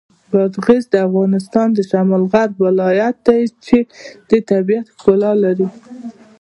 بادغیس 0.31 0.83
د 0.93 0.95
افغانستان 1.07 1.67
د 1.73 1.79
شمال 1.89 2.23
غرب 2.31 2.53
ولایت 2.67 3.15
دی 3.27 3.41
چې 3.65 3.77
د 4.29 4.31
طبیعت 4.49 4.85
ښکلا 4.95 5.31
لري. 5.43 5.67